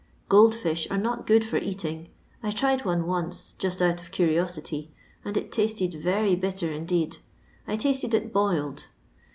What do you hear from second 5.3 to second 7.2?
it tasted very bitter indeed;